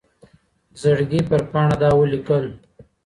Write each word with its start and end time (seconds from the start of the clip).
زړګي 0.81 1.21
پر 1.29 1.41
پاڼــه 1.51 1.75
دا 1.81 1.89
ولـيكل 1.97 2.45